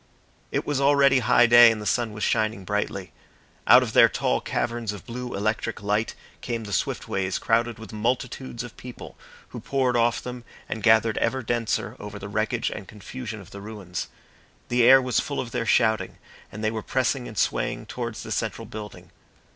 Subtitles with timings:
[0.51, 3.11] It was already high day and the sun was shining brightly.
[3.67, 7.93] Out of their tall caverns of blue electric light came the swift ways crowded with
[7.93, 9.15] multitudes of people,
[9.49, 13.61] who poured off them and gathered ever denser over the wreckage and confusion of the
[13.61, 14.07] ruins.
[14.69, 16.17] The air was full of their shouting,
[16.51, 19.11] and they were pressing and swaying towards the central building.